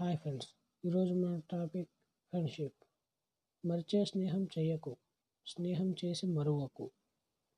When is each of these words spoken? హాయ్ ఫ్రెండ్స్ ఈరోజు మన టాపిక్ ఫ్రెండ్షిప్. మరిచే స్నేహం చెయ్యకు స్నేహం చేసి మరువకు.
హాయ్ 0.00 0.16
ఫ్రెండ్స్ 0.18 0.48
ఈరోజు 0.84 1.14
మన 1.14 1.40
టాపిక్ 1.50 1.88
ఫ్రెండ్షిప్. 2.28 2.80
మరిచే 3.64 4.04
స్నేహం 4.04 4.48
చెయ్యకు 4.58 4.96
స్నేహం 5.46 5.94
చేసి 6.04 6.26
మరువకు. 6.26 6.90